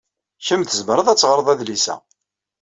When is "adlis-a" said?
1.53-1.95